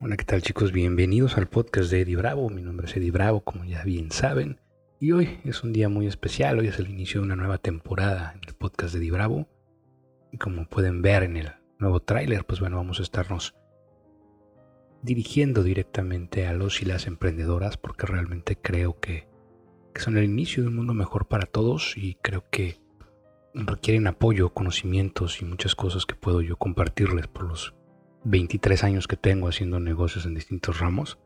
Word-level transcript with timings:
Hola, 0.00 0.16
¿qué 0.16 0.24
tal 0.24 0.42
chicos? 0.42 0.70
Bienvenidos 0.70 1.36
al 1.38 1.48
podcast 1.48 1.90
de 1.90 2.02
Eddie 2.02 2.14
Bravo. 2.14 2.48
Mi 2.50 2.62
nombre 2.62 2.86
es 2.86 2.96
Eddie 2.96 3.10
Bravo, 3.10 3.40
como 3.40 3.64
ya 3.64 3.82
bien 3.82 4.12
saben. 4.12 4.60
Y 5.00 5.10
hoy 5.10 5.40
es 5.42 5.64
un 5.64 5.72
día 5.72 5.88
muy 5.88 6.06
especial. 6.06 6.60
Hoy 6.60 6.68
es 6.68 6.78
el 6.78 6.88
inicio 6.88 7.20
de 7.20 7.26
una 7.26 7.34
nueva 7.34 7.58
temporada 7.58 8.32
en 8.36 8.42
el 8.46 8.54
podcast 8.54 8.92
de 8.92 9.00
Eddie 9.00 9.10
Bravo. 9.10 9.48
Y 10.30 10.38
como 10.38 10.68
pueden 10.68 11.02
ver 11.02 11.24
en 11.24 11.36
el 11.36 11.50
nuevo 11.80 11.98
tráiler, 11.98 12.44
pues 12.46 12.60
bueno, 12.60 12.76
vamos 12.76 13.00
a 13.00 13.02
estarnos 13.02 13.56
dirigiendo 15.02 15.64
directamente 15.64 16.46
a 16.46 16.52
los 16.52 16.80
y 16.80 16.84
las 16.84 17.08
emprendedoras 17.08 17.76
porque 17.76 18.06
realmente 18.06 18.56
creo 18.56 19.00
que, 19.00 19.26
que 19.92 20.00
son 20.00 20.16
el 20.16 20.22
inicio 20.22 20.62
de 20.62 20.68
un 20.68 20.76
mundo 20.76 20.94
mejor 20.94 21.26
para 21.26 21.46
todos 21.46 21.96
y 21.96 22.14
creo 22.22 22.44
que 22.52 22.80
requieren 23.52 24.06
apoyo, 24.06 24.54
conocimientos 24.54 25.42
y 25.42 25.44
muchas 25.44 25.74
cosas 25.74 26.06
que 26.06 26.14
puedo 26.14 26.40
yo 26.40 26.56
compartirles 26.56 27.26
por 27.26 27.48
los 27.48 27.74
23 28.24 28.84
años 28.84 29.08
que 29.08 29.16
tengo 29.16 29.48
haciendo 29.48 29.80
negocios 29.80 30.26
en 30.26 30.34
distintos 30.34 30.80
ramos, 30.80 31.18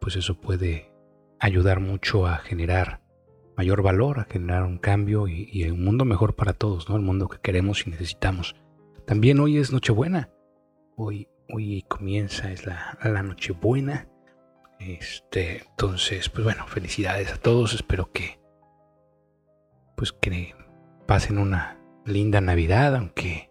pues 0.00 0.16
eso 0.16 0.40
puede 0.40 0.92
ayudar 1.40 1.80
mucho 1.80 2.26
a 2.26 2.38
generar 2.38 3.00
mayor 3.56 3.82
valor, 3.82 4.20
a 4.20 4.24
generar 4.24 4.64
un 4.64 4.78
cambio 4.78 5.26
y, 5.28 5.68
un 5.70 5.84
mundo 5.84 6.04
mejor 6.04 6.34
para 6.34 6.52
todos, 6.52 6.88
¿no? 6.88 6.96
El 6.96 7.02
mundo 7.02 7.28
que 7.28 7.38
queremos 7.40 7.86
y 7.86 7.90
necesitamos. 7.90 8.54
También 9.06 9.40
hoy 9.40 9.58
es 9.58 9.72
Nochebuena. 9.72 10.30
Hoy, 10.96 11.28
hoy 11.48 11.82
comienza, 11.88 12.52
es 12.52 12.66
la, 12.66 12.98
la 13.02 13.22
Nochebuena. 13.22 14.08
Este, 14.78 15.62
entonces, 15.70 16.28
pues 16.28 16.44
bueno, 16.44 16.66
felicidades 16.66 17.32
a 17.32 17.38
todos. 17.38 17.74
Espero 17.74 18.12
que, 18.12 18.38
pues 19.96 20.12
que 20.12 20.54
pasen 21.06 21.38
una 21.38 21.78
linda 22.04 22.40
Navidad, 22.40 22.94
aunque 22.94 23.50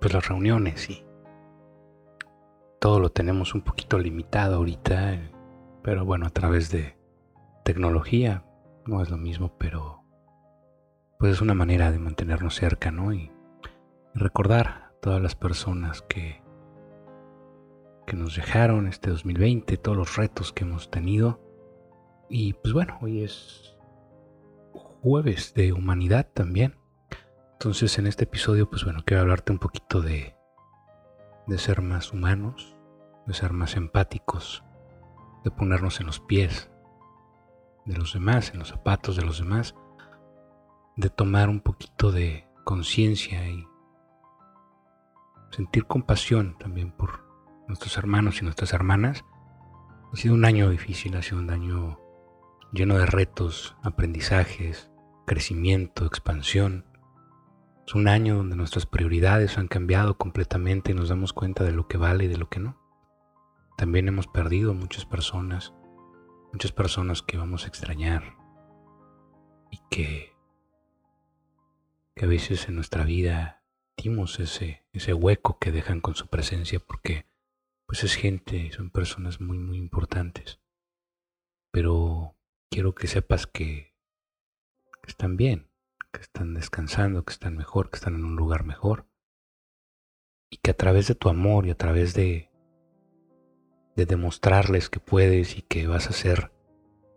pues 0.00 0.12
las 0.12 0.28
reuniones 0.28 0.90
y 0.90 1.05
todo 2.80 3.00
lo 3.00 3.10
tenemos 3.10 3.54
un 3.54 3.62
poquito 3.62 3.98
limitado 3.98 4.56
ahorita, 4.56 5.30
pero 5.82 6.04
bueno, 6.04 6.26
a 6.26 6.30
través 6.30 6.70
de 6.70 6.96
tecnología 7.64 8.44
no 8.86 9.02
es 9.02 9.10
lo 9.10 9.16
mismo, 9.16 9.56
pero 9.58 10.02
pues 11.18 11.32
es 11.32 11.40
una 11.40 11.54
manera 11.54 11.90
de 11.90 11.98
mantenernos 11.98 12.54
cerca, 12.54 12.90
¿no? 12.90 13.12
Y 13.12 13.32
recordar 14.14 14.66
a 14.66 14.92
todas 15.00 15.22
las 15.22 15.34
personas 15.34 16.02
que 16.02 16.46
que 18.06 18.16
nos 18.16 18.36
dejaron 18.36 18.86
este 18.86 19.10
2020, 19.10 19.76
todos 19.76 19.96
los 19.96 20.16
retos 20.16 20.52
que 20.52 20.64
hemos 20.64 20.90
tenido. 20.90 21.40
Y 22.30 22.54
pues 22.54 22.72
bueno, 22.72 22.98
hoy 23.02 23.22
es 23.24 23.76
jueves 24.72 25.52
de 25.54 25.72
humanidad 25.72 26.28
también. 26.32 26.76
Entonces 27.54 27.98
en 27.98 28.06
este 28.06 28.24
episodio, 28.24 28.70
pues 28.70 28.84
bueno, 28.84 29.00
quiero 29.04 29.22
hablarte 29.22 29.52
un 29.52 29.58
poquito 29.58 30.00
de, 30.00 30.35
de 31.46 31.58
ser 31.58 31.82
más 31.82 32.12
humanos, 32.12 32.76
de 33.26 33.34
ser 33.34 33.52
más 33.52 33.76
empáticos, 33.76 34.64
de 35.44 35.50
ponernos 35.50 36.00
en 36.00 36.06
los 36.06 36.20
pies 36.20 36.70
de 37.84 37.96
los 37.96 38.12
demás, 38.12 38.50
en 38.52 38.58
los 38.58 38.68
zapatos 38.68 39.16
de 39.16 39.22
los 39.22 39.38
demás, 39.38 39.74
de 40.96 41.08
tomar 41.08 41.48
un 41.48 41.60
poquito 41.60 42.10
de 42.10 42.46
conciencia 42.64 43.48
y 43.48 43.66
sentir 45.50 45.86
compasión 45.86 46.56
también 46.58 46.90
por 46.90 47.24
nuestros 47.68 47.96
hermanos 47.96 48.40
y 48.40 48.44
nuestras 48.44 48.72
hermanas. 48.72 49.24
Ha 50.12 50.16
sido 50.16 50.34
un 50.34 50.44
año 50.44 50.70
difícil, 50.70 51.16
ha 51.16 51.22
sido 51.22 51.38
un 51.38 51.50
año 51.50 52.00
lleno 52.72 52.98
de 52.98 53.06
retos, 53.06 53.76
aprendizajes, 53.82 54.90
crecimiento, 55.26 56.06
expansión. 56.06 56.84
Es 57.86 57.94
un 57.94 58.08
año 58.08 58.36
donde 58.36 58.56
nuestras 58.56 58.84
prioridades 58.84 59.58
han 59.58 59.68
cambiado 59.68 60.18
completamente 60.18 60.90
y 60.90 60.94
nos 60.94 61.08
damos 61.08 61.32
cuenta 61.32 61.62
de 61.62 61.70
lo 61.70 61.86
que 61.86 61.96
vale 61.96 62.24
y 62.24 62.28
de 62.28 62.36
lo 62.36 62.48
que 62.48 62.58
no. 62.58 62.76
También 63.76 64.08
hemos 64.08 64.26
perdido 64.26 64.74
muchas 64.74 65.06
personas, 65.06 65.72
muchas 66.52 66.72
personas 66.72 67.22
que 67.22 67.36
vamos 67.36 67.64
a 67.64 67.68
extrañar 67.68 68.36
y 69.70 69.78
que, 69.88 70.32
que 72.16 72.24
a 72.24 72.28
veces 72.28 72.68
en 72.68 72.74
nuestra 72.74 73.04
vida 73.04 73.62
dimos 73.96 74.40
ese, 74.40 74.84
ese 74.92 75.14
hueco 75.14 75.58
que 75.60 75.70
dejan 75.70 76.00
con 76.00 76.16
su 76.16 76.26
presencia 76.26 76.80
porque 76.80 77.26
pues 77.86 78.02
es 78.02 78.16
gente, 78.16 78.72
son 78.72 78.90
personas 78.90 79.40
muy 79.40 79.58
muy 79.58 79.78
importantes. 79.78 80.58
Pero 81.70 82.34
quiero 82.68 82.96
que 82.96 83.06
sepas 83.06 83.46
que 83.46 83.94
están 85.06 85.36
bien, 85.36 85.70
que 86.16 86.22
están 86.22 86.54
descansando, 86.54 87.24
que 87.24 87.32
están 87.32 87.56
mejor, 87.56 87.90
que 87.90 87.96
están 87.96 88.14
en 88.14 88.24
un 88.24 88.36
lugar 88.36 88.64
mejor. 88.64 89.06
Y 90.50 90.56
que 90.56 90.70
a 90.70 90.76
través 90.76 91.08
de 91.08 91.14
tu 91.14 91.28
amor 91.28 91.66
y 91.66 91.70
a 91.70 91.76
través 91.76 92.14
de, 92.14 92.50
de 93.96 94.06
demostrarles 94.06 94.88
que 94.88 94.98
puedes 94.98 95.58
y 95.58 95.62
que 95.62 95.86
vas 95.86 96.06
a 96.06 96.10
hacer 96.10 96.52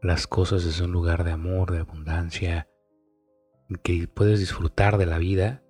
las 0.02 0.28
cosas 0.28 0.66
desde 0.66 0.84
un 0.84 0.92
lugar 0.92 1.24
de 1.24 1.32
amor, 1.32 1.72
de 1.72 1.80
abundancia, 1.80 2.68
que 3.84 4.08
puedes 4.08 4.40
disfrutar 4.40 4.98
de 4.98 5.06
la 5.06 5.18
vida, 5.18 5.64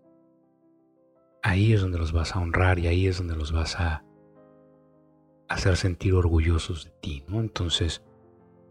ahí 1.44 1.74
es 1.74 1.82
donde 1.82 2.00
los 2.00 2.12
vas 2.12 2.36
a 2.36 2.40
honrar 2.40 2.80
y 2.80 2.88
ahí 2.88 3.08
es 3.08 3.20
donde 3.20 3.36
los 3.36 3.52
vas 3.52 3.80
a 3.80 4.06
hacer 5.50 5.78
sentir 5.78 6.16
orgullosos 6.16 6.86
de 6.86 6.92
ti, 7.02 7.24
¿no? 7.28 7.42
Entonces, 7.42 8.04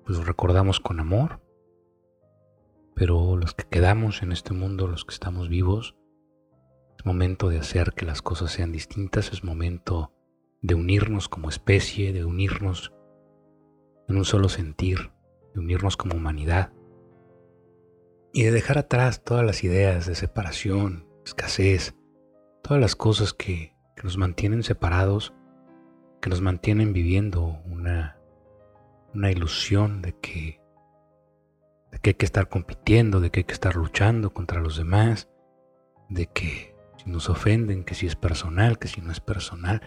pues 0.04 0.18
recordamos 0.26 0.80
con 0.80 0.98
amor 0.98 1.40
pero 2.98 3.36
los 3.36 3.54
que 3.54 3.64
quedamos 3.68 4.24
en 4.24 4.32
este 4.32 4.52
mundo, 4.52 4.88
los 4.88 5.04
que 5.04 5.14
estamos 5.14 5.48
vivos, 5.48 5.96
es 6.98 7.06
momento 7.06 7.48
de 7.48 7.60
hacer 7.60 7.92
que 7.92 8.04
las 8.04 8.22
cosas 8.22 8.50
sean 8.50 8.72
distintas, 8.72 9.32
es 9.32 9.44
momento 9.44 10.12
de 10.62 10.74
unirnos 10.74 11.28
como 11.28 11.48
especie, 11.48 12.12
de 12.12 12.24
unirnos 12.24 12.92
en 14.08 14.16
un 14.16 14.24
solo 14.24 14.48
sentir, 14.48 15.12
de 15.54 15.60
unirnos 15.60 15.96
como 15.96 16.16
humanidad 16.16 16.72
y 18.32 18.42
de 18.42 18.50
dejar 18.50 18.78
atrás 18.78 19.22
todas 19.22 19.46
las 19.46 19.62
ideas 19.62 20.06
de 20.06 20.16
separación, 20.16 21.06
escasez, 21.24 21.94
todas 22.64 22.80
las 22.80 22.96
cosas 22.96 23.32
que, 23.32 23.76
que 23.94 24.02
nos 24.02 24.18
mantienen 24.18 24.64
separados, 24.64 25.32
que 26.20 26.30
nos 26.30 26.40
mantienen 26.40 26.92
viviendo 26.92 27.60
una, 27.64 28.18
una 29.14 29.30
ilusión 29.30 30.02
de 30.02 30.18
que 30.18 30.60
de 31.98 32.02
que 32.02 32.10
hay 32.10 32.14
que 32.14 32.26
estar 32.26 32.48
compitiendo, 32.48 33.20
de 33.20 33.30
que 33.30 33.40
hay 33.40 33.44
que 33.44 33.52
estar 33.52 33.74
luchando 33.74 34.32
contra 34.32 34.60
los 34.60 34.76
demás, 34.76 35.28
de 36.08 36.26
que 36.26 36.76
si 36.96 37.10
nos 37.10 37.28
ofenden, 37.28 37.82
que 37.82 37.96
si 37.96 38.06
es 38.06 38.14
personal, 38.14 38.78
que 38.78 38.86
si 38.86 39.00
no 39.00 39.10
es 39.10 39.18
personal. 39.18 39.82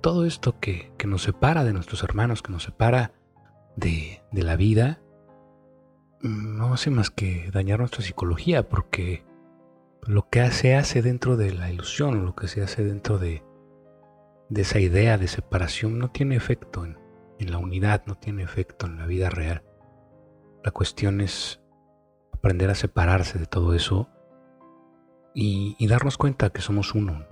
Todo 0.00 0.26
esto 0.26 0.60
que, 0.60 0.92
nos 1.04 1.22
separa 1.22 1.64
de 1.64 1.72
nuestros 1.72 2.04
hermanos, 2.04 2.40
que 2.40 2.52
nos 2.52 2.62
separa 2.62 3.14
de, 3.74 4.22
de 4.30 4.42
la 4.44 4.54
vida, 4.54 5.02
no 6.20 6.72
hace 6.72 6.90
más 6.90 7.10
que 7.10 7.50
dañar 7.50 7.80
nuestra 7.80 8.02
psicología, 8.02 8.68
porque 8.68 9.24
lo 10.06 10.28
que 10.28 10.48
se 10.52 10.76
hace 10.76 11.02
dentro 11.02 11.36
de 11.36 11.52
la 11.52 11.70
ilusión, 11.70 12.24
lo 12.24 12.36
que 12.36 12.46
se 12.46 12.62
hace 12.62 12.84
dentro 12.84 13.18
de, 13.18 13.42
de 14.50 14.62
esa 14.62 14.78
idea 14.78 15.18
de 15.18 15.26
separación, 15.26 15.98
no 15.98 16.12
tiene 16.12 16.36
efecto 16.36 16.84
en, 16.84 16.96
en 17.40 17.50
la 17.50 17.58
unidad, 17.58 18.04
no 18.06 18.14
tiene 18.14 18.44
efecto 18.44 18.86
en 18.86 18.98
la 18.98 19.06
vida 19.06 19.30
real. 19.30 19.64
La 20.64 20.70
cuestión 20.70 21.20
es 21.20 21.60
aprender 22.32 22.70
a 22.70 22.74
separarse 22.74 23.38
de 23.38 23.44
todo 23.44 23.74
eso 23.74 24.08
y, 25.34 25.76
darnos 25.86 26.16
cuenta 26.16 26.48
que 26.48 26.62
somos 26.62 26.94
uno, 26.94 27.26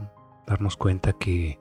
darnos 0.46 0.76
cuenta 0.76 1.14
que, 1.14 1.58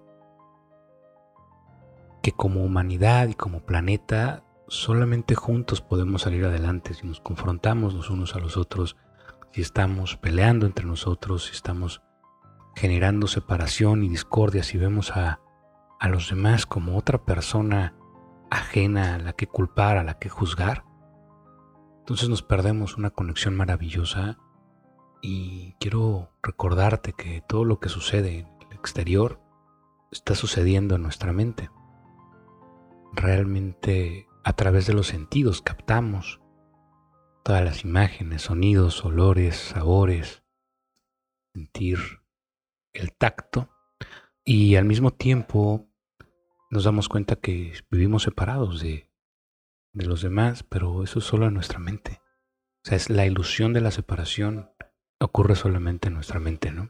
que 2.21 2.33
como 2.33 2.65
humanidad 2.65 3.29
y 3.29 3.35
como 3.35 3.61
planeta 3.61 4.43
solamente 4.67 5.33
juntos 5.33 5.79
podemos 5.79 6.23
salir 6.23 6.43
adelante 6.43 6.93
si 6.93 7.07
nos 7.07 7.21
confrontamos 7.21 7.93
los 7.93 8.09
unos 8.09 8.35
a 8.35 8.39
los 8.39 8.57
otros, 8.57 8.97
si 9.51 9.61
estamos 9.61 10.17
peleando 10.17 10.65
entre 10.65 10.85
nosotros, 10.85 11.45
si 11.45 11.53
estamos 11.53 12.01
generando 12.75 13.27
separación 13.27 14.03
y 14.03 14.09
discordia, 14.09 14.63
si 14.63 14.77
vemos 14.77 15.15
a, 15.15 15.39
a 16.01 16.09
los 16.09 16.29
demás 16.31 16.65
como 16.65 16.97
otra 16.97 17.23
persona 17.23 17.95
ajena 18.49 19.15
a 19.15 19.19
la 19.19 19.31
que 19.31 19.47
culpar, 19.47 19.95
a 19.95 20.03
la 20.03 20.19
que 20.19 20.27
juzgar, 20.27 20.90
entonces 22.11 22.27
nos 22.27 22.43
perdemos 22.43 22.97
una 22.97 23.11
conexión 23.11 23.55
maravillosa 23.55 24.37
y 25.21 25.75
quiero 25.79 26.29
recordarte 26.43 27.13
que 27.13 27.41
todo 27.47 27.63
lo 27.63 27.79
que 27.79 27.87
sucede 27.87 28.39
en 28.39 28.47
el 28.69 28.75
exterior 28.75 29.39
está 30.11 30.35
sucediendo 30.35 30.95
en 30.95 31.03
nuestra 31.03 31.31
mente. 31.31 31.69
Realmente 33.13 34.27
a 34.43 34.51
través 34.57 34.87
de 34.87 34.93
los 34.93 35.07
sentidos 35.07 35.61
captamos 35.61 36.41
todas 37.45 37.63
las 37.63 37.85
imágenes, 37.85 38.41
sonidos, 38.41 39.05
olores, 39.05 39.55
sabores, 39.55 40.43
sentir 41.53 41.97
el 42.91 43.13
tacto 43.13 43.69
y 44.43 44.75
al 44.75 44.83
mismo 44.83 45.11
tiempo 45.11 45.87
nos 46.69 46.83
damos 46.83 47.07
cuenta 47.07 47.37
que 47.37 47.71
vivimos 47.89 48.23
separados 48.23 48.81
de 48.81 49.09
de 49.93 50.05
los 50.05 50.21
demás, 50.21 50.63
pero 50.63 51.03
eso 51.03 51.19
es 51.19 51.25
solo 51.25 51.47
en 51.47 51.53
nuestra 51.53 51.79
mente. 51.79 52.21
O 52.83 52.89
sea, 52.89 52.97
es 52.97 53.09
la 53.09 53.25
ilusión 53.25 53.73
de 53.73 53.81
la 53.81 53.91
separación 53.91 54.71
ocurre 55.19 55.55
solamente 55.55 56.07
en 56.07 56.15
nuestra 56.15 56.39
mente, 56.39 56.71
¿no? 56.71 56.89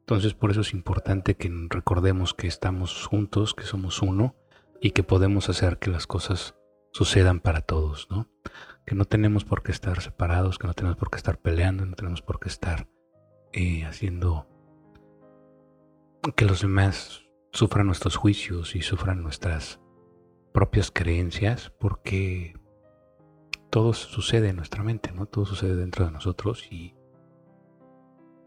Entonces 0.00 0.34
por 0.34 0.50
eso 0.50 0.62
es 0.62 0.72
importante 0.72 1.36
que 1.36 1.52
recordemos 1.68 2.34
que 2.34 2.48
estamos 2.48 3.06
juntos, 3.06 3.54
que 3.54 3.64
somos 3.64 4.02
uno, 4.02 4.34
y 4.80 4.90
que 4.90 5.02
podemos 5.02 5.48
hacer 5.48 5.78
que 5.78 5.90
las 5.90 6.06
cosas 6.06 6.56
sucedan 6.92 7.40
para 7.40 7.60
todos, 7.60 8.08
¿no? 8.10 8.28
Que 8.86 8.94
no 8.94 9.04
tenemos 9.04 9.44
por 9.44 9.62
qué 9.62 9.72
estar 9.72 10.00
separados, 10.00 10.58
que 10.58 10.66
no 10.66 10.74
tenemos 10.74 10.96
por 10.96 11.10
qué 11.10 11.16
estar 11.16 11.38
peleando, 11.38 11.84
no 11.86 11.94
tenemos 11.94 12.22
por 12.22 12.40
qué 12.40 12.48
estar 12.48 12.88
eh, 13.52 13.84
haciendo 13.84 14.48
que 16.36 16.44
los 16.44 16.62
demás 16.62 17.22
sufran 17.52 17.86
nuestros 17.86 18.16
juicios 18.16 18.74
y 18.74 18.82
sufran 18.82 19.22
nuestras 19.22 19.80
propias 20.52 20.90
creencias, 20.90 21.70
porque 21.78 22.54
todo 23.70 23.92
sucede 23.92 24.48
en 24.48 24.56
nuestra 24.56 24.82
mente, 24.82 25.12
¿no? 25.12 25.26
Todo 25.26 25.46
sucede 25.46 25.76
dentro 25.76 26.04
de 26.04 26.10
nosotros 26.10 26.66
y, 26.70 26.94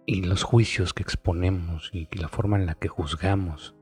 y 0.05 0.23
los 0.23 0.43
juicios 0.43 0.93
que 0.93 1.03
exponemos 1.03 1.89
y 1.93 2.07
la 2.17 2.27
forma 2.27 2.57
en 2.57 2.65
la 2.65 2.75
que 2.75 2.89
juzgamos 2.89 3.75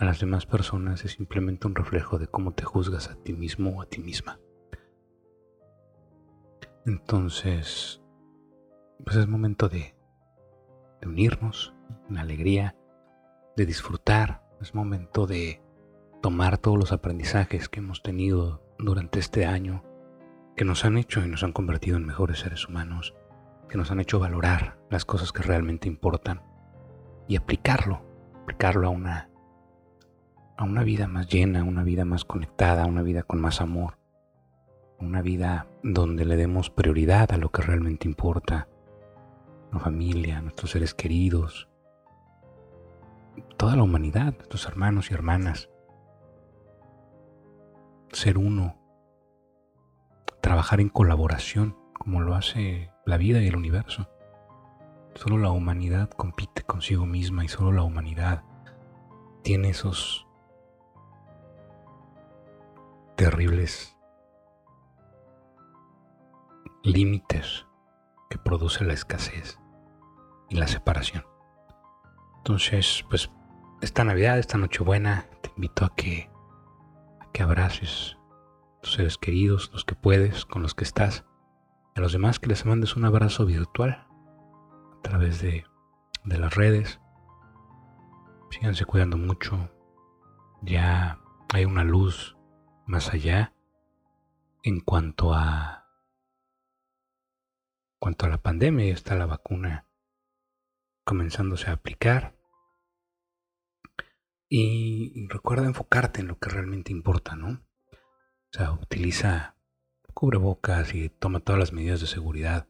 a 0.00 0.04
las 0.06 0.18
demás 0.18 0.46
personas 0.46 1.04
es 1.04 1.12
simplemente 1.12 1.66
un 1.66 1.74
reflejo 1.74 2.18
de 2.18 2.26
cómo 2.26 2.52
te 2.52 2.64
juzgas 2.64 3.10
a 3.10 3.16
ti 3.16 3.32
mismo 3.32 3.70
o 3.70 3.82
a 3.82 3.86
ti 3.86 4.00
misma. 4.00 4.40
Entonces, 6.86 8.00
pues 9.04 9.16
es 9.16 9.28
momento 9.28 9.68
de, 9.68 9.94
de 11.00 11.08
unirnos 11.08 11.74
en 12.08 12.16
alegría, 12.16 12.76
de 13.56 13.66
disfrutar, 13.66 14.42
es 14.60 14.74
momento 14.74 15.26
de 15.26 15.62
tomar 16.20 16.58
todos 16.58 16.78
los 16.78 16.92
aprendizajes 16.92 17.68
que 17.68 17.80
hemos 17.80 18.02
tenido 18.02 18.62
durante 18.78 19.18
este 19.18 19.46
año, 19.46 19.84
que 20.56 20.64
nos 20.64 20.84
han 20.84 20.96
hecho 20.96 21.24
y 21.24 21.28
nos 21.28 21.42
han 21.42 21.52
convertido 21.52 21.96
en 21.96 22.06
mejores 22.06 22.40
seres 22.40 22.68
humanos, 22.68 23.14
que 23.68 23.78
nos 23.78 23.90
han 23.90 24.00
hecho 24.00 24.18
valorar 24.18 24.78
las 24.90 25.04
cosas 25.04 25.32
que 25.32 25.42
realmente 25.42 25.88
importan 25.88 26.42
y 27.28 27.36
aplicarlo, 27.36 28.02
aplicarlo 28.42 28.88
a 28.88 28.90
una 28.90 29.30
a 30.60 30.64
una 30.64 30.82
vida 30.82 31.08
más 31.08 31.26
llena, 31.26 31.64
una 31.64 31.82
vida 31.84 32.04
más 32.04 32.26
conectada, 32.26 32.84
una 32.84 33.00
vida 33.00 33.22
con 33.22 33.40
más 33.40 33.62
amor, 33.62 33.96
una 34.98 35.22
vida 35.22 35.68
donde 35.82 36.26
le 36.26 36.36
demos 36.36 36.68
prioridad 36.68 37.32
a 37.32 37.38
lo 37.38 37.50
que 37.50 37.62
realmente 37.62 38.06
importa, 38.06 38.68
a 39.70 39.74
la 39.74 39.80
familia, 39.80 40.42
nuestros 40.42 40.72
seres 40.72 40.92
queridos, 40.92 41.70
toda 43.56 43.74
la 43.74 43.82
humanidad, 43.82 44.34
nuestros 44.36 44.66
hermanos 44.66 45.10
y 45.10 45.14
hermanas. 45.14 45.70
Ser 48.12 48.38
uno, 48.38 48.76
trabajar 50.40 50.80
en 50.80 50.88
colaboración, 50.88 51.76
como 51.92 52.20
lo 52.20 52.34
hace 52.34 52.90
la 53.04 53.16
vida 53.16 53.40
y 53.42 53.48
el 53.48 53.56
universo. 53.56 54.08
Solo 55.14 55.38
la 55.38 55.50
humanidad 55.50 56.10
compite 56.10 56.62
consigo 56.62 57.06
misma 57.06 57.44
y 57.44 57.48
solo 57.48 57.72
la 57.72 57.82
humanidad 57.82 58.44
tiene 59.42 59.70
esos 59.70 60.26
terribles 63.16 63.96
límites 66.82 67.66
que 68.30 68.38
produce 68.38 68.84
la 68.84 68.94
escasez 68.94 69.58
y 70.48 70.56
la 70.56 70.66
separación. 70.66 71.24
Entonces, 72.38 73.04
pues 73.10 73.30
esta 73.82 74.04
Navidad, 74.04 74.38
esta 74.38 74.56
Nochebuena, 74.56 75.26
te 75.42 75.50
invito 75.56 75.84
a 75.84 75.94
que, 75.94 76.29
que 77.32 77.42
abraces 77.42 78.16
a 78.78 78.80
tus 78.80 78.94
seres 78.94 79.18
queridos, 79.18 79.70
los 79.72 79.84
que 79.84 79.94
puedes, 79.94 80.44
con 80.44 80.62
los 80.62 80.74
que 80.74 80.84
estás, 80.84 81.24
a 81.94 82.00
los 82.00 82.12
demás 82.12 82.38
que 82.38 82.48
les 82.48 82.64
mandes 82.64 82.96
un 82.96 83.04
abrazo 83.04 83.46
virtual 83.46 84.06
a 84.98 85.02
través 85.02 85.40
de, 85.40 85.64
las 86.24 86.54
redes. 86.54 87.00
Síganse 88.50 88.84
cuidando 88.84 89.16
mucho. 89.16 89.70
Ya 90.62 91.20
hay 91.52 91.64
una 91.64 91.84
luz 91.84 92.36
más 92.86 93.12
allá 93.12 93.54
en 94.62 94.80
cuanto 94.80 95.32
a 95.34 95.86
cuanto 97.98 98.26
a 98.26 98.28
la 98.28 98.38
pandemia 98.38 98.86
ya 98.86 98.94
está 98.94 99.14
la 99.14 99.26
vacuna 99.26 99.86
comenzándose 101.04 101.70
a 101.70 101.74
aplicar 101.74 102.34
y 104.50 105.28
recuerda 105.28 105.66
enfocarte 105.66 106.20
en 106.20 106.26
lo 106.26 106.38
que 106.38 106.50
realmente 106.50 106.92
importa, 106.92 107.36
¿no? 107.36 107.62
O 108.52 108.52
sea, 108.52 108.72
utiliza 108.72 109.56
cubrebocas 110.12 110.94
y 110.94 111.08
toma 111.08 111.40
todas 111.40 111.58
las 111.58 111.72
medidas 111.72 112.00
de 112.00 112.08
seguridad 112.08 112.68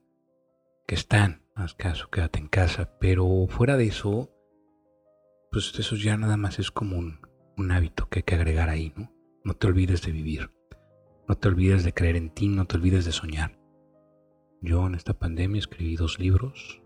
que 0.86 0.94
están. 0.94 1.42
Haz 1.54 1.74
caso, 1.74 2.10
quédate 2.10 2.38
en 2.38 2.48
casa. 2.48 2.98
Pero 3.00 3.46
fuera 3.48 3.76
de 3.76 3.86
eso, 3.86 4.30
pues 5.50 5.72
eso 5.78 5.96
ya 5.96 6.16
nada 6.18 6.36
más 6.36 6.58
es 6.58 6.70
como 6.70 6.98
un, 6.98 7.20
un 7.56 7.72
hábito 7.72 8.08
que 8.08 8.20
hay 8.20 8.22
que 8.24 8.34
agregar 8.34 8.68
ahí, 8.68 8.92
¿no? 8.94 9.10
No 9.42 9.54
te 9.54 9.66
olvides 9.66 10.02
de 10.02 10.12
vivir. 10.12 10.50
No 11.28 11.36
te 11.36 11.48
olvides 11.48 11.82
de 11.82 11.94
creer 11.94 12.16
en 12.16 12.30
ti, 12.30 12.48
no 12.48 12.66
te 12.66 12.76
olvides 12.76 13.06
de 13.06 13.12
soñar. 13.12 13.58
Yo 14.60 14.86
en 14.86 14.94
esta 14.94 15.18
pandemia 15.18 15.60
escribí 15.60 15.96
dos 15.96 16.18
libros, 16.18 16.82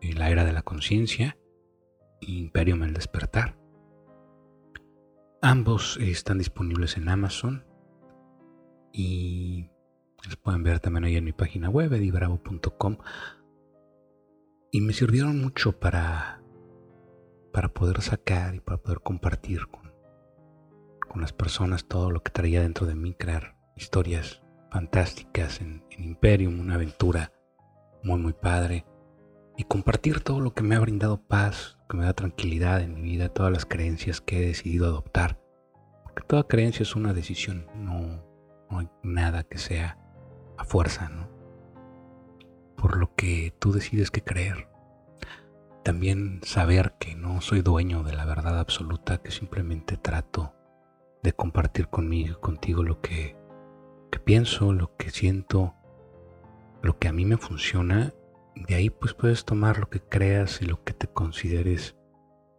La 0.00 0.30
Era 0.30 0.44
de 0.44 0.52
la 0.52 0.62
Conciencia 0.62 1.38
y 2.20 2.38
Imperium 2.38 2.82
el 2.82 2.94
Despertar. 2.94 3.61
Ambos 5.42 5.98
están 5.98 6.38
disponibles 6.38 6.96
en 6.96 7.08
Amazon 7.08 7.64
y 8.92 9.68
los 10.24 10.36
pueden 10.36 10.62
ver 10.62 10.80
también 10.80 11.04
ahí 11.04 11.16
en 11.16 11.24
mi 11.24 11.32
página 11.32 11.68
web, 11.68 11.92
edibravo.com. 11.92 12.96
Y 14.70 14.80
me 14.80 14.92
sirvieron 14.92 15.40
mucho 15.40 15.78
para, 15.78 16.42
para 17.52 17.68
poder 17.68 18.00
sacar 18.00 18.54
y 18.54 18.60
para 18.60 18.78
poder 18.78 19.00
compartir 19.00 19.66
con 19.66 19.92
con 21.12 21.20
las 21.20 21.34
personas 21.34 21.84
todo 21.84 22.10
lo 22.10 22.22
que 22.22 22.30
traía 22.30 22.62
dentro 22.62 22.86
de 22.86 22.94
mí, 22.94 23.12
crear 23.12 23.54
historias 23.76 24.40
fantásticas 24.70 25.60
en, 25.60 25.84
Imperium, 25.98 26.58
una 26.58 26.76
aventura 26.76 27.34
muy 28.02 28.18
muy 28.18 28.32
padre 28.32 28.86
y 29.56 29.64
compartir 29.64 30.20
todo 30.20 30.40
lo 30.40 30.54
que 30.54 30.62
me 30.62 30.74
ha 30.74 30.80
brindado 30.80 31.20
paz, 31.22 31.78
que 31.88 31.96
me 31.96 32.04
da 32.04 32.14
tranquilidad 32.14 32.80
en 32.80 32.94
mi 32.94 33.02
vida, 33.02 33.28
todas 33.28 33.52
las 33.52 33.66
creencias 33.66 34.20
que 34.20 34.38
he 34.38 34.46
decidido 34.46 34.86
adoptar. 34.86 35.38
Porque 36.04 36.22
toda 36.26 36.48
creencia 36.48 36.82
es 36.82 36.96
una 36.96 37.12
decisión, 37.12 37.66
no, 37.74 38.22
no 38.70 38.78
hay 38.78 38.88
nada 39.02 39.44
que 39.44 39.58
sea 39.58 39.98
a 40.56 40.64
fuerza, 40.64 41.08
¿no? 41.08 41.28
Por 42.76 42.96
lo 42.96 43.14
que 43.14 43.54
tú 43.58 43.72
decides 43.72 44.10
que 44.10 44.22
creer. 44.22 44.68
También 45.84 46.40
saber 46.44 46.94
que 46.98 47.14
no 47.14 47.40
soy 47.40 47.60
dueño 47.60 48.02
de 48.02 48.12
la 48.12 48.24
verdad 48.24 48.58
absoluta, 48.58 49.18
que 49.18 49.30
simplemente 49.30 49.96
trato 49.96 50.54
de 51.22 51.32
compartir 51.32 51.88
conmigo, 51.88 52.40
contigo 52.40 52.82
lo 52.82 53.00
que, 53.00 53.36
que 54.10 54.18
pienso, 54.18 54.72
lo 54.72 54.96
que 54.96 55.10
siento, 55.10 55.74
lo 56.82 56.98
que 56.98 57.08
a 57.08 57.12
mí 57.12 57.24
me 57.24 57.36
funciona. 57.36 58.12
De 58.54 58.74
ahí 58.74 58.90
pues 58.90 59.14
puedes 59.14 59.44
tomar 59.44 59.78
lo 59.78 59.88
que 59.88 60.00
creas 60.00 60.60
y 60.62 60.66
lo 60.66 60.82
que 60.84 60.92
te 60.92 61.06
consideres 61.06 61.96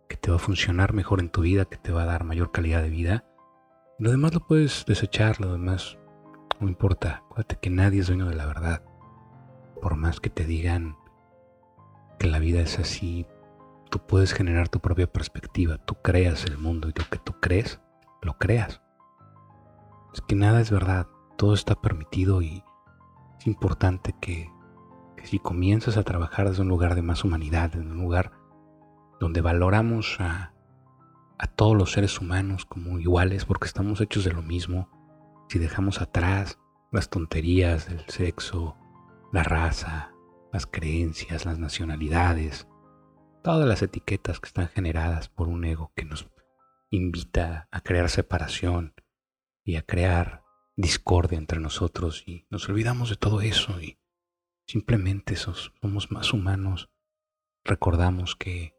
que 0.07 0.17
te 0.17 0.29
va 0.29 0.37
a 0.37 0.39
funcionar 0.39 0.93
mejor 0.93 1.19
en 1.19 1.29
tu 1.29 1.41
vida, 1.41 1.65
que 1.65 1.77
te 1.77 1.91
va 1.91 2.03
a 2.03 2.05
dar 2.05 2.23
mayor 2.23 2.51
calidad 2.51 2.81
de 2.81 2.89
vida. 2.89 3.25
Lo 3.99 4.11
demás 4.11 4.33
lo 4.33 4.41
puedes 4.41 4.85
desechar, 4.85 5.39
lo 5.39 5.51
demás 5.51 5.97
no 6.59 6.67
importa. 6.67 7.23
Acuérdate 7.25 7.57
que 7.59 7.69
nadie 7.69 8.01
es 8.01 8.07
dueño 8.07 8.27
de 8.27 8.35
la 8.35 8.45
verdad. 8.45 8.83
Por 9.81 9.95
más 9.95 10.19
que 10.19 10.29
te 10.29 10.45
digan 10.45 10.97
que 12.19 12.27
la 12.27 12.39
vida 12.39 12.61
es 12.61 12.79
así, 12.79 13.25
tú 13.89 13.99
puedes 14.05 14.33
generar 14.33 14.69
tu 14.69 14.79
propia 14.79 15.11
perspectiva. 15.11 15.77
Tú 15.77 15.95
creas 16.01 16.45
el 16.45 16.57
mundo 16.57 16.89
y 16.89 16.93
lo 16.97 17.09
que 17.09 17.19
tú 17.19 17.33
crees 17.39 17.81
lo 18.21 18.37
creas. 18.37 18.81
Es 20.13 20.21
que 20.21 20.35
nada 20.35 20.61
es 20.61 20.69
verdad, 20.69 21.07
todo 21.37 21.53
está 21.53 21.75
permitido 21.75 22.41
y 22.41 22.63
es 23.39 23.47
importante 23.47 24.15
que, 24.21 24.49
si 25.23 25.39
comienzas 25.39 25.97
a 25.97 26.03
trabajar 26.03 26.49
desde 26.49 26.61
un 26.61 26.67
lugar 26.67 26.95
de 26.95 27.01
más 27.01 27.23
humanidad, 27.23 27.71
desde 27.71 27.89
un 27.89 27.97
lugar 27.97 28.31
donde 29.19 29.41
valoramos 29.41 30.17
a, 30.19 30.53
a 31.37 31.47
todos 31.47 31.75
los 31.75 31.91
seres 31.91 32.19
humanos 32.19 32.65
como 32.65 32.99
iguales 32.99 33.45
porque 33.45 33.67
estamos 33.67 34.01
hechos 34.01 34.25
de 34.25 34.33
lo 34.33 34.41
mismo, 34.41 34.89
si 35.49 35.59
dejamos 35.59 36.01
atrás 36.01 36.59
las 36.91 37.09
tonterías 37.09 37.87
del 37.87 38.05
sexo, 38.07 38.77
la 39.31 39.43
raza, 39.43 40.11
las 40.51 40.67
creencias, 40.67 41.45
las 41.45 41.57
nacionalidades, 41.57 42.67
todas 43.43 43.67
las 43.67 43.81
etiquetas 43.81 44.39
que 44.39 44.47
están 44.47 44.67
generadas 44.67 45.29
por 45.29 45.47
un 45.47 45.65
ego 45.65 45.91
que 45.95 46.05
nos 46.05 46.29
invita 46.89 47.67
a 47.71 47.81
crear 47.81 48.09
separación 48.09 48.93
y 49.63 49.77
a 49.77 49.81
crear 49.81 50.43
discordia 50.75 51.37
entre 51.37 51.59
nosotros 51.59 52.23
y 52.27 52.45
nos 52.49 52.67
olvidamos 52.69 53.09
de 53.09 53.15
todo 53.15 53.41
eso 53.41 53.79
y 53.81 53.97
simplemente 54.65 55.35
somos 55.35 56.11
más 56.11 56.33
humanos. 56.33 56.89
Recordamos 57.63 58.35
que 58.35 58.73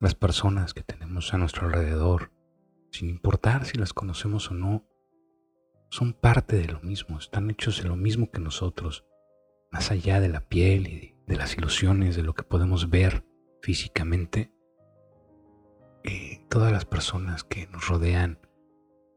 las 0.00 0.14
personas 0.14 0.74
que 0.74 0.82
tenemos 0.82 1.32
a 1.32 1.38
nuestro 1.38 1.66
alrededor, 1.66 2.32
sin 2.90 3.08
importar 3.08 3.64
si 3.64 3.78
las 3.78 3.92
conocemos 3.92 4.50
o 4.50 4.54
no, 4.54 4.86
son 5.90 6.12
parte 6.12 6.56
de 6.56 6.68
lo 6.68 6.80
mismo, 6.80 7.18
están 7.18 7.50
hechos 7.50 7.82
de 7.82 7.88
lo 7.88 7.96
mismo 7.96 8.30
que 8.30 8.40
nosotros, 8.40 9.04
más 9.70 9.90
allá 9.90 10.20
de 10.20 10.28
la 10.28 10.40
piel 10.40 10.86
y 10.86 11.14
de 11.26 11.36
las 11.36 11.56
ilusiones, 11.56 12.16
de 12.16 12.22
lo 12.22 12.34
que 12.34 12.42
podemos 12.42 12.90
ver 12.90 13.24
físicamente, 13.62 14.52
todas 16.48 16.72
las 16.72 16.84
personas 16.84 17.44
que 17.44 17.66
nos 17.66 17.88
rodean 17.88 18.38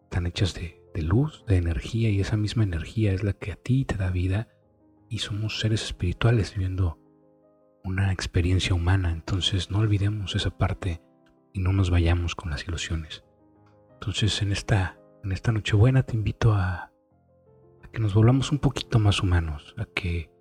están 0.03 0.25
hechas 0.25 0.53
de, 0.53 0.81
de 0.93 1.01
luz, 1.03 1.45
de 1.47 1.57
energía, 1.57 2.09
y 2.09 2.19
esa 2.19 2.35
misma 2.35 2.63
energía 2.63 3.13
es 3.13 3.23
la 3.23 3.33
que 3.33 3.51
a 3.51 3.55
ti 3.55 3.85
te 3.85 3.95
da 3.95 4.09
vida, 4.09 4.49
y 5.09 5.19
somos 5.19 5.59
seres 5.59 5.83
espirituales 5.83 6.53
viviendo 6.53 6.99
una 7.83 8.11
experiencia 8.11 8.75
humana, 8.75 9.11
entonces 9.11 9.71
no 9.71 9.79
olvidemos 9.79 10.35
esa 10.35 10.51
parte 10.51 11.01
y 11.53 11.59
no 11.59 11.73
nos 11.73 11.89
vayamos 11.89 12.35
con 12.35 12.51
las 12.51 12.67
ilusiones. 12.67 13.23
Entonces 13.93 14.41
en 14.41 14.51
esta, 14.51 14.99
en 15.23 15.31
esta 15.31 15.51
Nochebuena 15.51 16.03
te 16.03 16.15
invito 16.15 16.53
a, 16.53 16.91
que 17.91 17.99
nos 17.99 18.13
volvamos 18.13 18.51
un 18.51 18.59
poquito 18.59 18.99
más 18.99 19.21
humanos, 19.21 19.73
a 19.77 19.85
que 19.85 20.31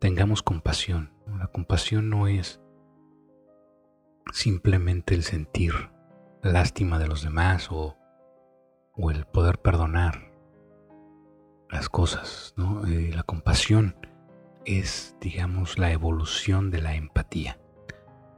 tengamos 0.00 0.42
compasión. 0.42 1.12
La 1.38 1.46
compasión 1.46 2.10
no 2.10 2.26
es 2.26 2.60
simplemente 4.32 5.14
el 5.14 5.22
sentir 5.22 5.72
lástima 6.42 6.98
de 6.98 7.08
los 7.08 7.22
demás 7.22 7.68
o, 7.70 7.96
o 8.94 9.10
el 9.10 9.24
poder 9.26 9.58
perdonar 9.58 10.32
las 11.70 11.88
cosas. 11.88 12.54
¿no? 12.56 12.86
Eh, 12.86 13.12
la 13.14 13.22
compasión 13.22 13.96
es, 14.68 15.16
digamos, 15.20 15.78
la 15.78 15.92
evolución 15.92 16.70
de 16.70 16.82
la 16.82 16.94
empatía. 16.94 17.58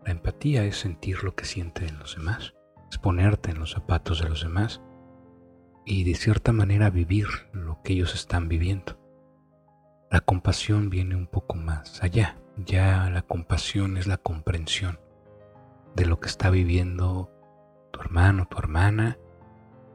La 0.06 0.12
empatía 0.12 0.64
es 0.64 0.76
sentir 0.76 1.24
lo 1.24 1.34
que 1.34 1.44
sienten 1.44 1.98
los 1.98 2.14
demás, 2.14 2.54
es 2.88 2.98
ponerte 2.98 3.50
en 3.50 3.58
los 3.58 3.72
zapatos 3.72 4.22
de 4.22 4.28
los 4.28 4.42
demás 4.42 4.80
y 5.84 6.04
de 6.04 6.14
cierta 6.14 6.52
manera 6.52 6.88
vivir 6.88 7.26
lo 7.52 7.82
que 7.82 7.94
ellos 7.94 8.14
están 8.14 8.48
viviendo. 8.48 8.96
La 10.08 10.20
compasión 10.20 10.88
viene 10.88 11.16
un 11.16 11.26
poco 11.26 11.56
más 11.56 12.00
allá. 12.02 12.36
Ya 12.56 13.10
la 13.10 13.22
compasión 13.22 13.96
es 13.96 14.06
la 14.06 14.18
comprensión 14.18 15.00
de 15.96 16.06
lo 16.06 16.20
que 16.20 16.28
está 16.28 16.50
viviendo 16.50 17.32
tu 17.92 18.00
hermano, 18.00 18.46
tu 18.48 18.58
hermana, 18.58 19.18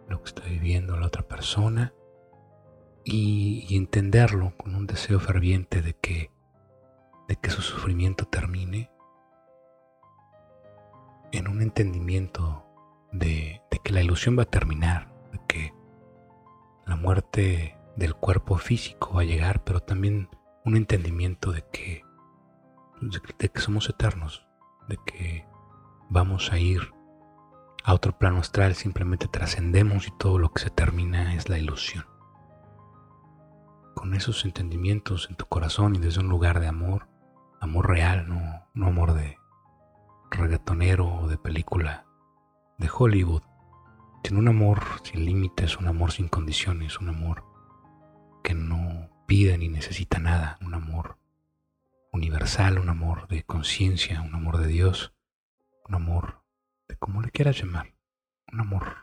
lo 0.10 0.22
que 0.22 0.30
está 0.30 0.44
viviendo 0.44 0.98
la 0.98 1.08
otra 1.08 1.24
persona 1.24 1.94
y, 3.06 3.78
entenderlo 3.78 4.54
con 4.58 4.76
un 4.76 4.88
deseo 4.88 5.20
ferviente 5.20 5.84
de 5.84 5.94
que, 5.94 6.32
de 7.28 7.36
que 7.36 7.52
su 7.52 7.62
sufrimiento 7.62 8.26
termine, 8.26 8.90
en 11.32 11.48
un 11.48 11.62
entendimiento 11.62 12.66
de, 13.12 13.62
de 13.70 13.80
que 13.84 13.94
la 13.94 14.02
ilusión 14.02 14.38
va 14.38 14.44
a 14.44 14.50
terminar, 14.50 15.14
de 15.32 15.40
que 15.48 15.74
la 16.88 16.96
muerte 16.96 17.78
del 17.96 18.16
cuerpo 18.16 18.58
físico 18.58 19.14
va 19.14 19.22
a 19.22 19.26
llegar, 19.26 19.64
pero 19.64 19.82
también 19.82 20.30
un 20.66 20.76
entendimiento 20.76 21.52
de 21.52 21.64
que, 21.72 22.04
de 23.38 23.50
que 23.50 23.62
somos 23.62 23.88
eternos, 23.88 24.48
de 24.88 24.98
que 25.06 25.46
vamos 26.10 26.52
a 26.52 26.58
ir 26.58 26.92
a 27.84 27.94
otro 27.94 28.18
plano 28.18 28.40
astral, 28.40 28.74
simplemente 28.74 29.28
trascendemos 29.28 30.08
y 30.08 30.12
todo 30.18 30.40
lo 30.40 30.52
que 30.52 30.64
se 30.64 30.70
termina 30.72 31.36
es 31.36 31.50
la 31.50 31.60
ilusión 31.60 32.14
con 33.96 34.14
esos 34.14 34.46
entendimientos 34.46 35.28
en 35.30 35.36
tu 35.36 35.48
corazón 35.48 35.96
y 35.96 36.00
desde 36.00 36.20
un 36.20 36.30
lugar 36.30 36.60
de 36.60 36.68
amor, 36.68 37.08
amor 37.60 37.90
real, 37.90 38.28
no, 38.28 38.68
no 38.75 38.88
amor 38.88 39.14
de 39.14 39.38
reggaetonero 40.30 41.08
o 41.08 41.28
de 41.28 41.38
película 41.38 42.06
de 42.78 42.90
Hollywood, 42.94 43.42
sino 44.24 44.40
un 44.40 44.50
amor 44.50 44.84
sin 45.04 45.25
límites, 45.25 45.78
un 45.78 45.88
amor 45.88 46.12
sin 46.12 46.28
condiciones, 46.28 47.00
un 47.00 47.10
amor 47.10 47.44
que 48.44 48.54
no 48.54 49.10
pide 49.25 49.58
ni 49.58 49.70
necesita 49.70 50.20
nada, 50.20 50.60
un 50.62 50.74
amor 50.74 51.18
universal, 52.12 52.78
un 52.78 52.90
amor 52.90 53.28
de 53.28 53.44
conciencia, 53.44 54.22
un 54.22 54.36
amor 54.36 54.58
de 54.58 54.68
Dios, 54.68 55.14
un 55.88 55.96
amor 55.96 56.44
de 56.88 56.98
como 56.98 57.22
le 57.22 57.32
quieras 57.32 57.60
llamar, 57.60 57.96
un 58.52 58.60
amor 58.60 58.98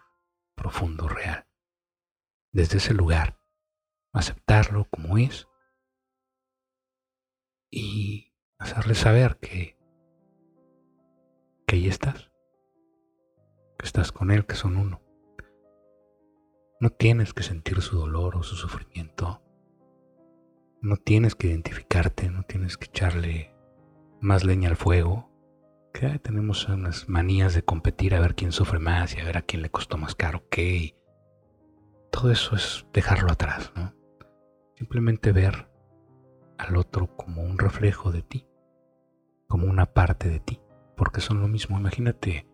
profundo, 0.55 1.09
real. 1.09 1.47
Desde 2.53 2.79
ese 2.79 2.95
lugar 2.95 3.42
aceptarlo 4.13 4.87
como 4.91 5.19
es 5.19 5.49
y 7.71 8.35
hacerle 8.59 8.95
saber 8.95 9.39
que, 9.39 9.79
que 11.67 11.77
ahí 11.77 11.89
estás, 11.89 12.31
que 13.79 13.87
estás 13.87 14.13
con 14.13 14.31
él, 14.31 14.47
que 14.47 14.55
son 14.55 14.77
uno. 14.77 15.01
No 16.81 16.91
tienes 16.91 17.33
que 17.33 17.43
sentir 17.43 17.81
su 17.81 17.99
dolor 17.99 18.37
o 18.37 18.43
su 18.43 18.57
sufrimiento. 18.57 19.43
No 20.83 20.97
tienes 20.97 21.35
que 21.35 21.47
identificarte, 21.47 22.29
no 22.29 22.43
tienes 22.43 22.77
que 22.77 22.87
echarle 22.87 23.55
más 24.21 24.45
leña 24.45 24.69
al 24.69 24.77
fuego. 24.77 25.31
Que 25.95 26.19
tenemos 26.19 26.69
unas 26.69 27.09
manías 27.09 27.55
de 27.55 27.63
competir 27.65 28.15
a 28.15 28.21
ver 28.21 28.35
quién 28.35 28.51
sufre 28.51 28.81
más 28.81 29.15
y 29.15 29.21
a 29.21 29.25
ver 29.25 29.39
a 29.39 29.43
quién 29.43 29.63
le 29.63 29.71
costó 29.71 29.97
más 29.97 30.15
caro 30.15 30.49
qué. 30.51 30.97
todo 32.11 32.31
eso 32.31 32.57
es 32.57 32.87
dejarlo 32.93 33.31
atrás, 33.31 33.73
¿no? 33.77 34.02
Simplemente 34.83 35.31
ver 35.31 35.69
al 36.59 36.77
otro 36.77 37.17
como 37.17 37.41
un 37.41 37.57
reflejo 37.57 38.11
de 38.11 38.23
ti, 38.23 38.49
como 39.47 39.69
una 39.69 39.87
parte 39.87 40.29
de 40.29 40.41
ti, 40.41 40.61
porque 40.97 41.21
son 41.21 41.41
lo 41.41 41.47
mismo. 41.47 41.79
Imagínate 41.79 42.49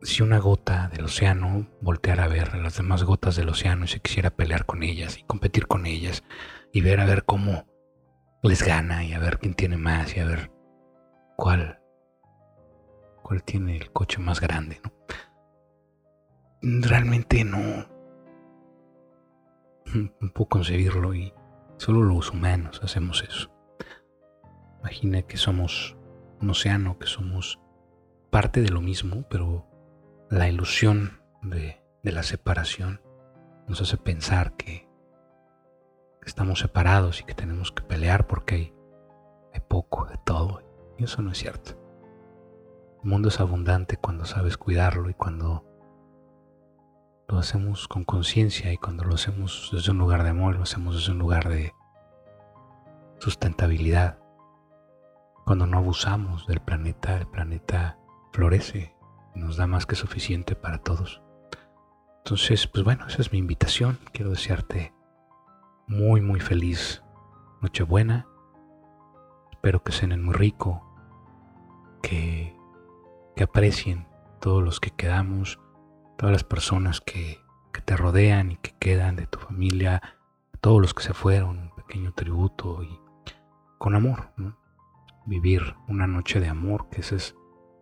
si 0.00 0.22
una 0.22 0.38
gota 0.38 0.88
del 0.88 1.04
océano 1.04 1.68
volteara 1.82 2.24
a 2.24 2.28
ver 2.28 2.52
a 2.54 2.56
las 2.56 2.78
demás 2.78 3.04
gotas 3.04 3.36
del 3.36 3.50
océano 3.50 3.84
y 3.84 3.88
se 3.88 4.00
quisiera 4.00 4.30
pelear 4.30 4.64
con 4.64 4.82
ellas 4.82 5.18
y 5.18 5.24
competir 5.24 5.66
con 5.66 5.84
ellas 5.84 6.24
y 6.72 6.80
ver 6.80 7.00
a 7.00 7.04
ver 7.04 7.24
cómo 7.24 7.66
les 8.42 8.62
gana 8.62 9.04
y 9.04 9.12
a 9.12 9.18
ver 9.18 9.40
quién 9.40 9.52
tiene 9.52 9.76
más 9.76 10.16
y 10.16 10.20
a 10.20 10.24
ver 10.24 10.50
cuál 11.36 11.82
cuál 13.22 13.44
tiene 13.44 13.76
el 13.76 13.92
coche 13.92 14.18
más 14.20 14.40
grande, 14.40 14.80
¿no? 14.82 14.90
Realmente 16.62 17.44
no 17.44 17.99
puedo 20.34 20.48
concebirlo 20.48 21.14
y 21.14 21.32
solo 21.76 22.02
los 22.02 22.30
humanos 22.30 22.80
hacemos 22.82 23.22
eso. 23.22 23.50
Imagina 24.80 25.22
que 25.22 25.36
somos 25.36 25.96
un 26.40 26.50
océano, 26.50 26.98
que 26.98 27.06
somos 27.06 27.60
parte 28.30 28.62
de 28.62 28.70
lo 28.70 28.80
mismo, 28.80 29.24
pero 29.28 29.66
la 30.30 30.48
ilusión 30.48 31.20
de, 31.42 31.82
la 32.02 32.22
separación 32.22 33.00
nos 33.66 33.80
hace 33.82 33.96
pensar 33.96 34.56
que, 34.56 34.88
estamos 36.24 36.60
separados 36.60 37.20
y 37.20 37.24
que 37.24 37.34
tenemos 37.34 37.72
que 37.72 37.82
pelear 37.82 38.28
porque 38.28 38.54
hay, 38.54 38.74
hay 39.52 39.60
poco 39.66 40.04
de 40.06 40.16
todo. 40.24 40.62
Y 40.96 41.04
eso 41.04 41.22
no 41.22 41.32
es 41.32 41.38
cierto. 41.38 41.72
El 43.02 43.10
mundo 43.10 43.30
es 43.30 43.40
abundante 43.40 43.96
cuando 43.96 44.26
sabes 44.26 44.56
cuidarlo 44.56 45.10
y 45.10 45.14
cuando 45.14 45.64
lo 47.30 47.38
hacemos 47.38 47.86
con 47.86 48.04
conciencia 48.04 48.72
y 48.72 48.76
cuando 48.76 49.04
lo 49.04 49.14
hacemos 49.14 49.70
desde 49.72 49.92
un 49.92 49.98
lugar 49.98 50.24
de 50.24 50.30
amor, 50.30 50.56
lo 50.56 50.64
hacemos 50.64 50.96
desde 50.96 51.12
un 51.12 51.18
lugar 51.18 51.48
de 51.48 51.74
sustentabilidad. 53.18 54.18
Cuando 55.44 55.66
no 55.66 55.78
abusamos 55.78 56.46
del 56.48 56.60
planeta, 56.60 57.16
el 57.16 57.28
planeta 57.28 57.98
florece 58.32 58.96
nos 59.34 59.56
da 59.56 59.68
más 59.68 59.86
que 59.86 59.94
suficiente 59.94 60.56
para 60.56 60.78
todos. 60.78 61.22
Entonces, 62.18 62.66
pues 62.66 62.84
bueno, 62.84 63.06
esa 63.06 63.22
es 63.22 63.32
mi 63.32 63.38
invitación. 63.38 63.98
Quiero 64.12 64.30
desearte 64.30 64.92
muy, 65.86 66.20
muy 66.20 66.40
feliz 66.40 67.04
Nochebuena. 67.60 68.26
Espero 69.52 69.84
que 69.84 69.92
cenen 69.92 70.24
muy 70.24 70.34
rico, 70.34 70.82
que, 72.02 72.56
que 73.36 73.44
aprecien 73.44 74.08
todos 74.40 74.64
los 74.64 74.80
que 74.80 74.90
quedamos 74.90 75.60
todas 76.20 76.34
las 76.34 76.44
personas 76.44 77.00
que, 77.00 77.40
te 77.86 77.96
rodean 77.96 78.52
y 78.52 78.56
que 78.58 78.74
quedan 78.78 79.16
de 79.16 79.26
tu 79.26 79.38
familia, 79.38 80.02
todos 80.60 80.82
los 80.82 80.92
que 80.92 81.02
se 81.02 81.14
fueron, 81.14 81.58
un 81.58 81.74
pequeño 81.74 82.12
tributo 82.12 82.82
y 82.82 83.00
con 83.78 83.94
amor, 83.94 84.30
vivir 85.24 85.76
una 85.88 86.06
noche 86.06 86.38
de 86.38 86.48
amor, 86.48 86.90
que 86.90 87.00
eso 87.00 87.16
es 87.16 87.34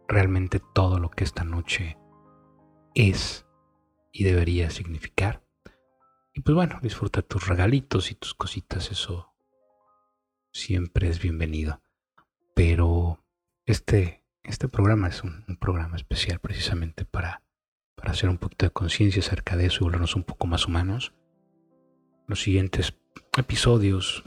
realmente 0.07 0.63
todo 0.73 1.01
lo 1.01 1.11
que 1.11 1.25
esta 1.25 1.43
noche 1.43 1.99
es 2.95 3.45
y 4.13 4.23
debería 4.23 4.71
significar. 4.71 5.43
Y 6.33 6.41
pues 6.43 6.55
bueno, 6.55 6.79
disfruta 6.81 7.23
tus 7.23 7.49
regalitos 7.49 8.13
y 8.13 8.15
tus 8.15 8.35
cositas, 8.35 8.93
eso 8.93 9.35
siempre 10.53 11.09
es 11.09 11.21
bienvenido. 11.21 11.83
Pero 12.55 13.25
este, 13.67 14.25
este 14.45 14.69
programa 14.69 15.09
es 15.09 15.25
un 15.25 15.59
programa 15.61 15.97
especial 15.97 16.39
precisamente 16.39 17.05
para 17.05 17.43
para 17.99 18.13
hacer 18.13 18.31
un 18.31 18.39
poquito 18.39 18.65
de 18.65 18.71
conciencia 18.71 19.21
acerca 19.21 19.57
de 19.57 19.67
eso 19.67 19.79
y 19.81 19.85
volvernos 19.85 20.15
un 20.15 20.23
poco 20.23 20.47
más 20.47 20.67
humanos. 20.67 21.13
Los 22.29 22.43
siguientes 22.43 22.95
episodios, 23.37 24.23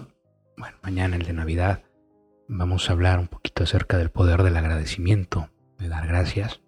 bueno, 0.57 0.77
mañana 0.83 1.15
el 1.15 1.23
de 1.23 1.33
Navidad, 1.33 1.83
vamos 2.49 2.89
a 2.89 2.93
hablar 2.93 3.19
un 3.19 3.27
poquito 3.27 3.63
acerca 3.63 3.97
del 3.97 4.11
poder 4.11 4.43
del 4.43 4.57
agradecimiento, 4.57 5.49
de 5.77 5.87
dar 5.87 6.05
gracias. 6.05 6.61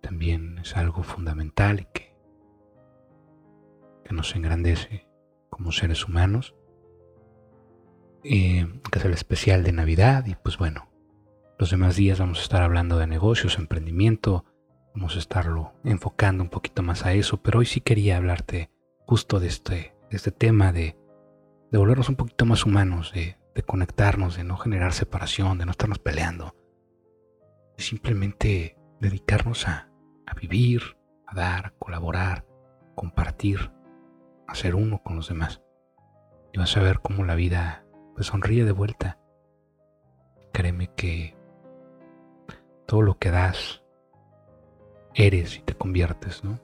También 0.00 0.58
es 0.58 0.74
algo 0.76 1.02
fundamental 1.02 1.80
y 1.80 1.84
que, 1.92 2.16
que 4.04 4.14
nos 4.14 4.34
engrandece 4.34 5.06
como 5.50 5.70
seres 5.70 6.06
humanos. 6.06 6.54
Eh, 8.24 8.66
que 8.90 8.98
es 8.98 9.04
el 9.04 9.12
especial 9.12 9.62
de 9.62 9.72
Navidad 9.72 10.26
y 10.26 10.34
pues 10.34 10.58
bueno, 10.58 10.88
los 11.58 11.70
demás 11.70 11.94
días 11.94 12.18
vamos 12.18 12.40
a 12.40 12.42
estar 12.42 12.62
hablando 12.62 12.98
de 12.98 13.06
negocios, 13.06 13.58
emprendimiento, 13.58 14.44
Vamos 14.96 15.14
a 15.16 15.18
estarlo 15.18 15.74
enfocando 15.84 16.42
un 16.42 16.48
poquito 16.48 16.82
más 16.82 17.04
a 17.04 17.12
eso, 17.12 17.36
pero 17.42 17.58
hoy 17.58 17.66
sí 17.66 17.82
quería 17.82 18.16
hablarte 18.16 18.70
justo 19.06 19.38
de 19.38 19.48
este, 19.48 19.94
este 20.08 20.30
tema 20.30 20.72
de, 20.72 20.96
de 21.70 21.78
volvernos 21.78 22.08
un 22.08 22.16
poquito 22.16 22.46
más 22.46 22.64
humanos, 22.64 23.12
de, 23.12 23.36
conectarnos, 23.66 24.38
de 24.38 24.44
no 24.44 24.56
generar 24.56 24.94
separación, 24.94 25.58
de 25.58 25.66
no 25.66 25.72
estarnos 25.72 25.98
peleando. 25.98 26.56
De 27.76 27.82
simplemente 27.82 28.78
dedicarnos 28.98 29.68
a, 29.68 29.90
a 30.26 30.32
vivir, 30.32 30.96
a 31.26 31.34
dar, 31.34 31.74
colaborar, 31.78 32.46
compartir, 32.94 33.70
a 34.48 34.54
ser 34.54 34.74
uno 34.74 35.02
con 35.02 35.16
los 35.16 35.28
demás. 35.28 35.60
Y 36.54 36.58
vas 36.58 36.74
a 36.74 36.80
ver 36.80 37.00
cómo 37.00 37.22
la 37.26 37.34
vida 37.34 37.84
pues 38.14 38.28
sonríe 38.28 38.64
de 38.64 38.72
vuelta. 38.72 39.18
Créeme 40.54 40.90
que 40.94 41.36
todo 42.86 43.02
lo 43.02 43.18
que 43.18 43.30
das, 43.30 43.82
eres 45.16 45.56
y 45.56 45.60
te 45.60 45.74
conviertes, 45.74 46.44
¿no? 46.44 46.60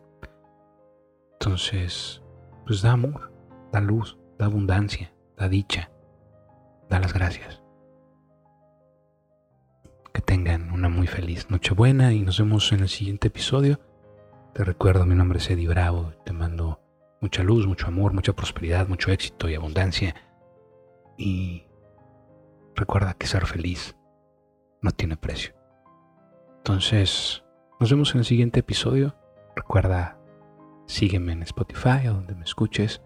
Entonces, 1.32 2.22
pues 2.66 2.82
da 2.82 2.92
amor, 2.92 3.32
da 3.72 3.80
luz, 3.80 4.18
da 4.38 4.46
abundancia, 4.46 5.12
da 5.36 5.48
dicha, 5.48 5.90
da 6.88 7.00
las 7.00 7.14
gracias. 7.14 7.62
Que 10.12 10.20
tengan 10.20 10.70
una 10.70 10.90
muy 10.90 11.06
feliz 11.06 11.50
Nochebuena 11.50 12.12
y 12.12 12.20
nos 12.20 12.38
vemos 12.38 12.70
en 12.72 12.80
el 12.80 12.88
siguiente 12.88 13.28
episodio. 13.28 13.80
Te 14.52 14.62
recuerdo, 14.62 15.06
mi 15.06 15.14
nombre 15.14 15.38
es 15.38 15.50
Eddie 15.50 15.68
Bravo, 15.68 16.12
te 16.24 16.32
mando 16.32 16.80
mucha 17.22 17.42
luz, 17.42 17.66
mucho 17.66 17.86
amor, 17.86 18.12
mucha 18.12 18.34
prosperidad, 18.34 18.86
mucho 18.86 19.10
éxito 19.10 19.48
y 19.48 19.54
abundancia. 19.54 20.14
Y 21.16 21.64
recuerda 22.74 23.14
que 23.14 23.26
ser 23.26 23.46
feliz 23.46 23.96
no 24.82 24.90
tiene 24.90 25.16
precio. 25.16 25.54
Entonces, 26.58 27.41
nos 27.82 27.90
vemos 27.90 28.14
en 28.14 28.20
el 28.20 28.24
siguiente 28.24 28.60
episodio. 28.60 29.16
Recuerda, 29.56 30.16
sígueme 30.86 31.32
en 31.32 31.42
Spotify 31.42 32.06
o 32.08 32.14
donde 32.14 32.36
me 32.36 32.44
escuches. 32.44 33.02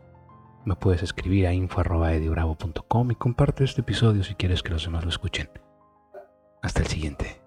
Me 0.66 0.76
puedes 0.76 1.02
escribir 1.02 1.46
a 1.46 1.54
info.edibravo.com 1.54 3.10
y 3.10 3.14
comparte 3.14 3.64
este 3.64 3.80
episodio 3.80 4.22
si 4.22 4.34
quieres 4.34 4.62
que 4.62 4.72
los 4.72 4.84
demás 4.84 5.04
lo 5.04 5.08
escuchen. 5.08 5.48
Hasta 6.60 6.82
el 6.82 6.88
siguiente. 6.88 7.45